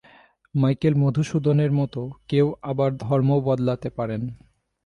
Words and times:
Michael 0.55 0.93
মধুসূদনের 0.95 1.71
মতো 1.71 2.01
কেউ 2.27 2.47
আবার 2.61 2.89
ধর্মও 2.97 3.39
বদলাতে 3.41 3.89
পারেন। 3.89 4.21